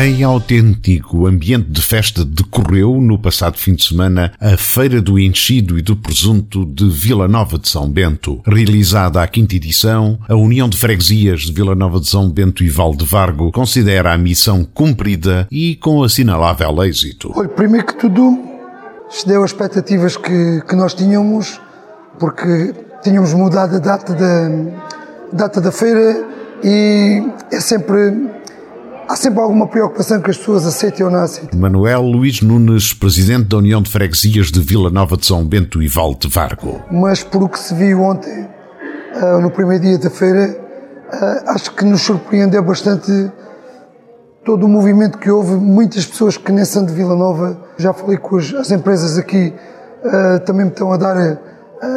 Em 0.00 0.22
autêntico 0.22 1.26
ambiente 1.26 1.70
de 1.70 1.82
festa 1.82 2.24
decorreu, 2.24 3.00
no 3.00 3.18
passado 3.18 3.58
fim 3.58 3.74
de 3.74 3.82
semana, 3.82 4.32
a 4.40 4.56
Feira 4.56 5.02
do 5.02 5.18
Enchido 5.18 5.76
e 5.76 5.82
do 5.82 5.96
Presunto 5.96 6.64
de 6.64 6.88
Vila 6.88 7.26
Nova 7.26 7.58
de 7.58 7.68
São 7.68 7.90
Bento. 7.90 8.40
Realizada 8.46 9.20
a 9.20 9.26
quinta 9.26 9.56
edição, 9.56 10.16
a 10.28 10.36
União 10.36 10.68
de 10.68 10.78
Freguesias 10.78 11.40
de 11.40 11.52
Vila 11.52 11.74
Nova 11.74 11.98
de 11.98 12.06
São 12.06 12.30
Bento 12.30 12.62
e 12.62 12.68
Valdevargo 12.68 13.50
considera 13.50 14.12
a 14.12 14.16
missão 14.16 14.62
cumprida 14.62 15.48
e 15.50 15.74
com 15.74 16.00
assinalável 16.04 16.80
êxito. 16.84 17.32
Olha, 17.34 17.48
primeiro 17.48 17.88
que 17.88 17.98
tudo, 17.98 18.38
excedeu 19.10 19.42
as 19.42 19.50
expectativas 19.50 20.16
que, 20.16 20.60
que 20.60 20.76
nós 20.76 20.94
tínhamos, 20.94 21.60
porque 22.20 22.72
tínhamos 23.02 23.34
mudado 23.34 23.74
a 23.74 23.80
data 23.80 24.14
da, 24.14 24.48
data 25.32 25.60
da 25.60 25.72
feira 25.72 26.24
e 26.62 27.20
é 27.50 27.58
sempre 27.60 28.37
há 29.08 29.16
sempre 29.16 29.40
alguma 29.40 29.66
preocupação 29.66 30.20
que 30.20 30.30
as 30.30 30.36
pessoas 30.36 30.66
aceitem 30.66 31.04
ou 31.04 31.10
não 31.10 31.20
aceitem. 31.20 31.58
Manuel 31.58 32.02
Luís 32.02 32.42
Nunes, 32.42 32.92
presidente 32.92 33.44
da 33.46 33.56
União 33.56 33.80
de 33.80 33.90
Freguesias 33.90 34.52
de 34.52 34.60
Vila 34.60 34.90
Nova 34.90 35.16
de 35.16 35.26
São 35.26 35.44
Bento 35.44 35.82
e 35.82 35.88
Val 35.88 36.14
de 36.14 36.28
Vargo. 36.28 36.82
Mas 36.92 37.22
por 37.22 37.42
o 37.42 37.48
que 37.48 37.58
se 37.58 37.74
viu 37.74 38.02
ontem, 38.02 38.46
uh, 39.22 39.40
no 39.40 39.50
primeiro 39.50 39.82
dia 39.82 39.98
da 39.98 40.10
feira, 40.10 40.54
uh, 41.10 41.50
acho 41.50 41.74
que 41.74 41.84
nos 41.84 42.02
surpreendeu 42.02 42.62
bastante 42.62 43.10
todo 44.44 44.66
o 44.66 44.68
movimento 44.68 45.16
que 45.16 45.30
houve. 45.30 45.54
Muitas 45.54 46.04
pessoas 46.04 46.36
que 46.36 46.52
nem 46.52 46.64
são 46.66 46.84
de 46.84 46.92
Vila 46.92 47.16
Nova, 47.16 47.58
já 47.78 47.94
falei 47.94 48.18
com 48.18 48.36
as, 48.36 48.52
as 48.52 48.70
empresas 48.70 49.16
aqui, 49.16 49.54
uh, 50.04 50.40
também 50.40 50.66
me 50.66 50.72
estão 50.72 50.92
a 50.92 50.98
dar 50.98 51.16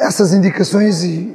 essas 0.00 0.34
indicações 0.34 1.02
e, 1.02 1.34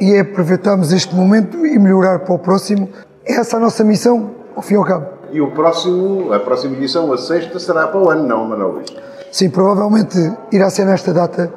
e 0.00 0.12
é 0.12 0.20
aproveitarmos 0.20 0.92
este 0.92 1.14
momento 1.14 1.64
e 1.64 1.78
melhorar 1.78 2.18
para 2.18 2.34
o 2.34 2.38
próximo. 2.38 2.88
Essa 3.24 3.56
é 3.56 3.58
a 3.58 3.60
nossa 3.60 3.84
missão 3.84 4.39
ao 4.54 4.62
fim 4.62 4.74
e 4.74 4.76
ao 4.76 4.84
cabo. 4.84 5.06
E 5.32 5.40
o 5.40 5.50
próximo, 5.52 6.32
a 6.32 6.40
próxima 6.40 6.76
edição, 6.76 7.12
a 7.12 7.18
sexta, 7.18 7.58
será 7.58 7.86
para 7.86 8.00
o 8.00 8.10
ano, 8.10 8.26
não, 8.26 8.44
Manuel 8.48 8.72
Luís? 8.72 8.90
Sim, 9.30 9.48
provavelmente 9.50 10.18
irá 10.50 10.68
ser 10.70 10.84
nesta 10.84 11.12
data, 11.12 11.52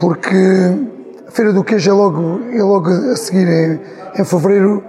porque 0.00 0.36
a 1.26 1.30
Feira 1.30 1.52
do 1.52 1.62
Queijo 1.62 1.90
é 1.90 1.92
logo, 1.92 2.40
é 2.52 2.62
logo 2.62 2.90
a 2.90 3.16
seguir, 3.16 3.48
em, 3.48 3.80
em 4.20 4.24
fevereiro. 4.24 4.82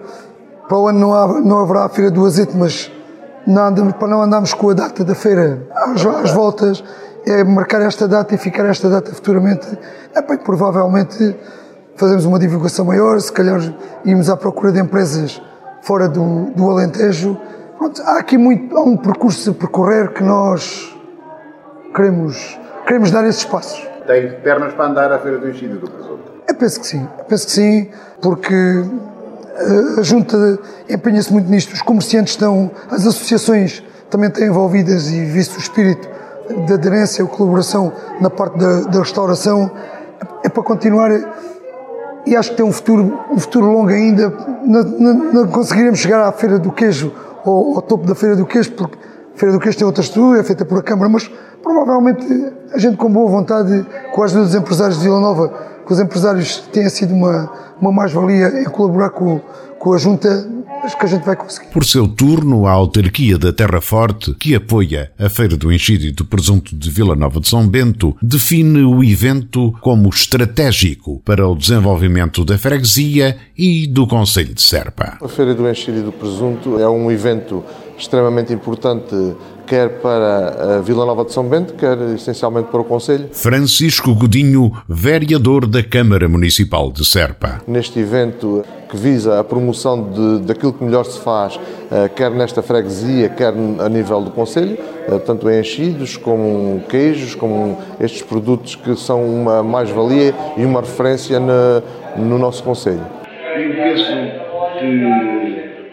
Para 0.67 0.77
o 0.77 0.87
ano 0.87 0.99
não, 0.99 1.13
há, 1.13 1.41
não 1.41 1.59
haverá 1.59 1.85
a 1.85 1.89
Feira 1.89 2.09
do 2.09 2.25
Azeite, 2.25 2.57
mas 2.57 2.91
não 3.45 3.65
andamos, 3.65 3.93
para 3.93 4.07
não 4.07 4.21
andarmos 4.21 4.53
com 4.53 4.69
a 4.69 4.73
data 4.73 5.03
da 5.03 5.13
feira 5.13 5.67
às, 5.71 6.05
às 6.05 6.31
voltas, 6.31 6.83
é 7.25 7.43
marcar 7.43 7.81
esta 7.81 8.07
data 8.07 8.33
e 8.33 8.37
ficar 8.37 8.65
esta 8.65 8.89
data 8.89 9.13
futuramente. 9.13 9.77
É 10.15 10.21
bem, 10.21 10.37
provavelmente 10.37 11.35
fazemos 11.95 12.25
uma 12.25 12.39
divulgação 12.39 12.85
maior, 12.85 13.19
se 13.19 13.31
calhar 13.31 13.59
irmos 14.03 14.29
à 14.29 14.35
procura 14.35 14.71
de 14.71 14.79
empresas 14.79 15.41
fora 15.83 16.07
do, 16.07 16.45
do 16.55 16.69
Alentejo. 16.69 17.37
Pronto, 17.77 18.01
há 18.01 18.17
aqui 18.17 18.37
muito, 18.37 18.75
há 18.75 18.81
um 18.81 18.97
percurso 18.97 19.51
a 19.51 19.53
percorrer 19.53 20.13
que 20.13 20.23
nós 20.23 20.95
queremos, 21.93 22.57
queremos 22.87 23.11
dar 23.11 23.25
esses 23.27 23.43
passos. 23.43 23.85
Tem 24.07 24.31
pernas 24.41 24.73
para 24.73 24.85
andar 24.85 25.11
à 25.11 25.19
Feira 25.19 25.37
do 25.37 25.49
Enchido 25.49 25.79
do 25.79 25.89
Presunto? 25.89 26.23
Eu 26.47 26.55
penso 26.55 26.79
que 26.79 26.87
sim, 26.87 27.07
eu 27.19 27.25
penso 27.25 27.45
que 27.45 27.51
sim, 27.51 27.89
porque 28.21 28.53
eh, 29.55 29.99
a 29.99 30.01
Junta 30.01 30.59
empenha-se 30.89 31.31
muito 31.31 31.49
nisto, 31.49 31.73
os 31.73 31.81
comerciantes 31.81 32.33
estão, 32.33 32.71
as 32.89 33.05
associações 33.05 33.83
também 34.09 34.29
estão 34.29 34.45
envolvidas 34.45 35.09
e 35.09 35.25
visto 35.25 35.55
o 35.55 35.59
espírito 35.59 36.07
de 36.65 36.73
aderência 36.73 37.23
e 37.23 37.27
colaboração 37.27 37.91
na 38.19 38.29
parte 38.29 38.57
da, 38.57 38.81
da 38.81 38.99
restauração, 38.99 39.71
é 40.43 40.49
para 40.49 40.63
continuar 40.63 41.11
e 42.33 42.35
acho 42.35 42.51
que 42.51 42.57
tem 42.57 42.65
um 42.65 42.71
futuro, 42.71 43.19
um 43.31 43.39
futuro 43.39 43.71
longo 43.71 43.89
ainda. 43.89 44.33
Não, 44.65 44.83
não, 44.83 45.13
não 45.33 45.47
conseguiremos 45.47 45.99
chegar 45.99 46.27
à 46.27 46.31
Feira 46.31 46.57
do 46.57 46.71
Queijo, 46.71 47.13
ou 47.45 47.75
ao 47.75 47.81
topo 47.81 48.05
da 48.05 48.15
Feira 48.15 48.35
do 48.35 48.45
Queijo, 48.45 48.71
porque 48.71 48.97
a 48.97 49.37
Feira 49.37 49.53
do 49.53 49.59
Queijo 49.59 49.77
tem 49.77 49.85
outra 49.85 50.03
estrutura, 50.03 50.39
é 50.39 50.43
feita 50.43 50.65
por 50.65 50.79
a 50.79 50.81
Câmara, 50.81 51.09
mas 51.09 51.29
provavelmente 51.61 52.25
a 52.73 52.77
gente 52.77 52.97
com 52.97 53.11
boa 53.11 53.29
vontade, 53.29 53.85
com 54.11 54.21
a 54.21 54.25
ajuda 54.25 54.43
dos 54.43 54.55
empresários 54.55 54.97
de 54.97 55.03
Vila 55.03 55.19
Nova, 55.19 55.53
que 55.85 55.93
os 55.93 55.99
empresários 55.99 56.57
têm 56.71 56.89
sido 56.89 57.13
uma, 57.13 57.51
uma 57.79 57.91
mais-valia 57.91 58.61
em 58.61 58.65
colaborar 58.65 59.11
com, 59.11 59.39
com 59.77 59.93
a 59.93 59.97
Junta, 59.97 60.47
acho 60.83 60.97
que 60.97 61.05
a 61.05 61.07
gente 61.07 61.23
vai 61.23 61.35
conseguir. 61.35 61.69
Por 61.69 61.85
seu 61.85 62.07
turno, 62.07 62.67
a 62.67 62.71
autarquia 62.71 63.37
da 63.37 63.53
Terra 63.53 63.81
Forte, 63.81 64.33
que 64.35 64.53
apoia 64.53 65.11
a 65.17 65.29
Feira 65.29 65.55
do 65.55 65.71
Enchido 65.71 66.05
e 66.05 66.11
do 66.11 66.25
Presunto 66.25 66.75
de 66.75 66.89
Vila 66.89 67.15
Nova 67.15 67.39
de 67.39 67.47
São 67.47 67.67
Bento, 67.67 68.15
define 68.21 68.83
o 68.83 69.03
evento 69.03 69.73
como 69.81 70.09
estratégico 70.09 71.21
para 71.23 71.47
o 71.47 71.55
desenvolvimento 71.55 72.43
da 72.43 72.57
freguesia 72.57 73.37
e 73.57 73.87
do 73.87 74.05
Conselho 74.05 74.53
de 74.53 74.61
Serpa. 74.61 75.17
A 75.21 75.27
Feira 75.27 75.55
do 75.55 75.69
Enchido 75.69 75.99
e 75.99 76.03
do 76.03 76.11
Presunto 76.11 76.79
é 76.79 76.89
um 76.89 77.11
evento 77.11 77.63
extremamente 77.97 78.53
importante 78.53 79.35
quer 79.65 80.01
para 80.01 80.77
a 80.77 80.81
Vila 80.81 81.05
Nova 81.05 81.23
de 81.25 81.31
São 81.31 81.47
Bento, 81.47 81.73
quer 81.73 81.97
essencialmente 82.13 82.69
para 82.69 82.81
o 82.81 82.83
Conselho. 82.83 83.29
Francisco 83.31 84.13
Godinho, 84.13 84.71
vereador 84.87 85.65
da 85.65 85.81
Câmara 85.81 86.27
Municipal 86.27 86.91
de 86.91 87.05
Serpa. 87.05 87.61
Neste 87.67 87.99
evento 87.99 88.63
que 88.89 88.97
visa 88.97 89.39
a 89.39 89.43
promoção 89.43 90.11
de, 90.11 90.45
daquilo 90.45 90.73
que 90.73 90.83
melhor 90.83 91.05
se 91.05 91.19
faz, 91.19 91.59
eh, 91.91 92.09
quer 92.09 92.29
nesta 92.29 92.61
freguesia, 92.61 93.29
quer 93.29 93.53
a 93.79 93.89
nível 93.89 94.21
do 94.21 94.31
Conselho, 94.31 94.77
eh, 95.07 95.17
tanto 95.25 95.49
em 95.49 95.59
enchidos 95.59 96.17
como 96.17 96.83
queijos, 96.89 97.33
como 97.33 97.77
estes 97.99 98.21
produtos 98.21 98.75
que 98.75 98.95
são 98.95 99.25
uma 99.25 99.63
mais-valia 99.63 100.35
e 100.57 100.63
uma 100.63 100.81
referência 100.81 101.39
no, 101.39 101.81
no 102.17 102.37
nosso 102.37 102.61
Conselho. 102.63 103.05
Eu 103.55 103.75
penso 103.75 104.05
que 104.79 105.42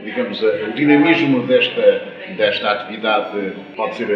digamos, 0.04 0.40
o 0.42 0.72
dinamismo 0.74 1.46
desta, 1.46 2.02
desta 2.36 2.70
atividade 2.70 3.52
pode 3.76 3.96
ser, 3.96 4.08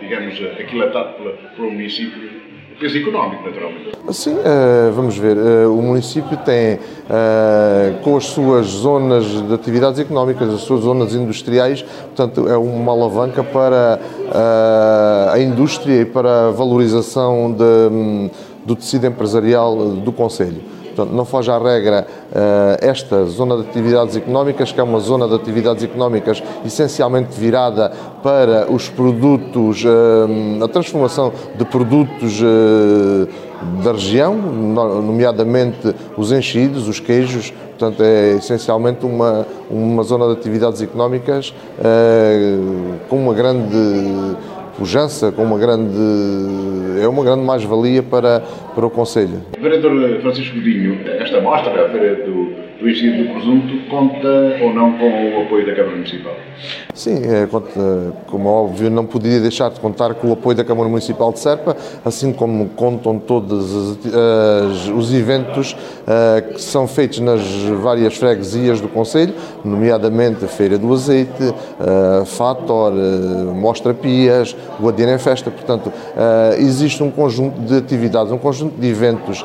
digamos, 0.00 0.40
aquilatado 0.58 1.14
pelo 1.56 1.70
município 1.70 2.36
peso 2.78 2.98
económico, 2.98 3.42
naturalmente. 3.48 3.90
Sim, 4.10 4.36
eh, 4.44 4.90
vamos 4.94 5.16
ver. 5.16 5.36
Eh, 5.36 5.66
o 5.66 5.80
município 5.80 6.36
tem, 6.38 6.78
eh, 7.08 7.94
com 8.02 8.16
as 8.16 8.26
suas 8.26 8.66
zonas 8.66 9.24
de 9.24 9.54
atividades 9.54 9.98
económicas, 9.98 10.52
as 10.52 10.60
suas 10.60 10.82
zonas 10.82 11.14
industriais, 11.14 11.82
portanto, 11.82 12.48
é 12.48 12.56
uma 12.56 12.92
alavanca 12.92 13.42
para 13.42 13.98
a 15.32 15.38
indústria 15.40 16.02
e 16.02 16.04
para 16.04 16.48
a 16.48 16.50
valorização 16.50 17.52
de, 17.52 17.64
hum, 17.64 18.30
do 18.64 18.76
tecido 18.76 19.06
empresarial 19.06 19.74
do 19.76 20.12
Conselho. 20.12 20.75
Portanto, 20.96 21.14
não 21.14 21.26
foge 21.26 21.50
à 21.50 21.58
regra 21.58 22.06
uh, 22.32 22.34
esta 22.80 23.26
zona 23.26 23.56
de 23.56 23.68
atividades 23.68 24.16
económicas, 24.16 24.72
que 24.72 24.80
é 24.80 24.82
uma 24.82 24.98
zona 24.98 25.28
de 25.28 25.34
atividades 25.34 25.84
económicas 25.84 26.42
essencialmente 26.64 27.38
virada 27.38 27.92
para 28.22 28.72
os 28.72 28.88
produtos, 28.88 29.84
uh, 29.84 30.64
a 30.64 30.68
transformação 30.68 31.30
de 31.54 31.66
produtos 31.66 32.40
uh, 32.40 33.28
da 33.84 33.92
região, 33.92 34.34
nomeadamente 34.34 35.94
os 36.16 36.32
enchidos, 36.32 36.88
os 36.88 36.98
queijos, 36.98 37.50
portanto 37.50 38.02
é 38.02 38.36
essencialmente 38.36 39.04
uma, 39.04 39.46
uma 39.70 40.02
zona 40.02 40.26
de 40.26 40.32
atividades 40.32 40.82
económicas 40.82 41.54
com 43.08 43.16
uma 43.16 43.32
grande 43.32 44.36
pujança, 44.76 45.32
com 45.32 45.42
uma 45.42 45.58
grande 45.58 45.96
é 47.00 47.08
uma 47.08 47.24
grande 47.24 47.42
mais-valia 47.42 48.02
para, 48.02 48.40
para 48.74 48.86
o 48.86 48.90
Conselho. 48.90 49.42
Vereador 49.60 50.20
Francisco 50.20 50.54
Godinho, 50.56 51.00
esta 51.18 51.40
mostra, 51.40 51.86
a 51.86 51.88
Feira 51.90 52.24
do 52.24 52.54
do 52.80 52.88
ensino 52.88 53.24
do 53.24 53.32
presunto 53.32 53.88
conta 53.88 54.58
ou 54.62 54.72
não 54.72 54.98
com 54.98 55.38
o 55.38 55.42
apoio 55.42 55.66
da 55.66 55.74
Câmara 55.74 55.96
Municipal? 55.96 56.34
Sim, 56.94 57.22
é, 57.24 57.46
como 58.26 58.48
é 58.48 58.52
óbvio, 58.52 58.90
não 58.90 59.04
podia 59.04 59.40
deixar 59.40 59.70
de 59.70 59.78
contar 59.80 60.14
com 60.14 60.28
o 60.28 60.32
apoio 60.32 60.56
da 60.56 60.64
Câmara 60.64 60.88
Municipal 60.88 61.32
de 61.32 61.38
Serpa, 61.38 61.76
assim 62.04 62.32
como 62.32 62.70
contam 62.70 63.18
todos 63.18 63.74
os 64.88 65.14
eventos 65.14 65.72
uh, 65.72 66.54
que 66.54 66.62
são 66.62 66.86
feitos 66.88 67.20
nas 67.20 67.42
várias 67.82 68.16
freguesias 68.16 68.80
do 68.80 68.88
Conselho, 68.88 69.34
nomeadamente 69.64 70.44
a 70.44 70.48
Feira 70.48 70.78
do 70.78 70.92
Azeite, 70.92 71.42
uh, 71.42 72.24
Fator, 72.24 72.92
uh, 72.92 73.54
Mostra 73.54 73.92
Pias, 73.92 74.56
o 74.80 74.88
Adina 74.88 75.12
em 75.12 75.18
Festa. 75.18 75.50
Portanto, 75.50 75.92
existe 76.58 77.02
um 77.02 77.10
conjunto 77.10 77.60
de 77.60 77.76
atividades, 77.76 78.32
um 78.32 78.38
conjunto 78.38 78.78
de 78.80 78.88
eventos 78.88 79.44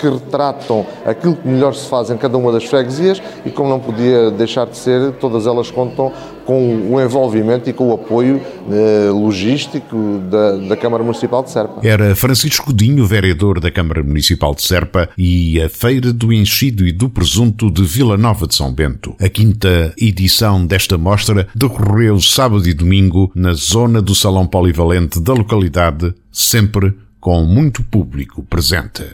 que 0.00 0.08
retratam 0.08 0.86
aquilo 1.04 1.36
que 1.36 1.46
melhor 1.46 1.74
se 1.74 1.88
faz 1.88 2.10
em 2.10 2.16
cada 2.16 2.36
uma 2.36 2.50
das 2.50 2.64
freguesias 2.64 3.22
e, 3.44 3.50
como 3.50 3.68
não 3.68 3.80
podia 3.80 4.30
deixar 4.30 4.66
de 4.66 4.76
ser, 4.76 5.12
todas 5.12 5.46
elas 5.46 5.70
contam 5.70 6.12
com 6.44 6.92
o 6.92 7.00
envolvimento 7.00 7.70
e 7.70 7.72
com 7.72 7.90
o 7.90 7.92
apoio 7.92 8.40
eh, 8.70 9.10
logístico 9.10 10.20
da, 10.28 10.56
da, 10.56 10.76
Câmara 10.76 11.04
Municipal 11.04 11.44
de 11.44 11.50
Serpa. 11.50 11.80
Era 11.86 12.16
Francisco 12.16 12.72
Dinho, 12.72 13.06
vereador 13.06 13.60
da 13.60 13.70
Câmara 13.70 14.02
Municipal 14.02 14.52
de 14.54 14.62
Serpa, 14.62 15.08
e 15.16 15.60
a 15.60 15.68
Feira 15.68 16.12
do 16.12 16.32
Enchido 16.32 16.84
e 16.84 16.90
do 16.90 17.08
Presunto 17.08 17.70
de 17.70 17.84
Vila 17.84 18.16
Nova 18.16 18.48
de 18.48 18.54
São 18.56 18.72
Bento. 18.72 19.14
A 19.20 19.28
quinta 19.28 19.94
edição 19.96 20.66
desta 20.66 20.98
mostra 20.98 21.46
decorreu 21.54 22.20
sábado 22.20 22.68
e 22.68 22.74
domingo 22.74 23.30
na 23.32 23.52
zona 23.52 24.02
do 24.02 24.14
Salão 24.14 24.46
Polivalente 24.46 25.20
da 25.20 25.32
localidade, 25.32 26.12
sempre 26.32 26.94
com 27.20 27.44
muito 27.44 27.84
público 27.84 28.42
presente. 28.42 29.04